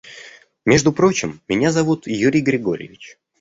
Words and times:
Между 0.65 0.93
прочим, 0.93 1.41
меня 1.47 1.71
зовут 1.71 2.07
Юрий 2.07 2.41
Григорьевич. 2.41 3.19